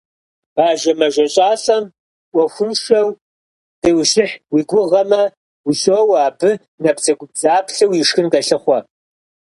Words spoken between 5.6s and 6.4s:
ущоуэ,